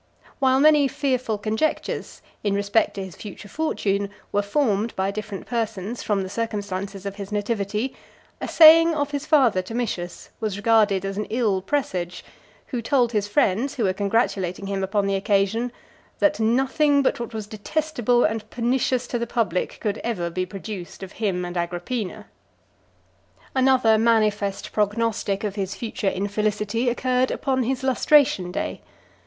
[0.39, 6.01] While many fearful conjectures, in respect to his future fortune, were formed by different persons,
[6.01, 7.95] from the circumstances of his nativity,
[8.41, 12.25] a saying of his father, Domitius, was regarded as an ill presage,
[12.65, 15.71] who told his friends who were congratulating him upon the occasion,
[16.17, 21.03] "That nothing but what was detestable, and pernicious to the public, could ever be produced
[21.03, 22.25] of him and Agrippina."
[23.53, 28.81] Another manifest prognostic of his future infelicity occurred upon his lustration day.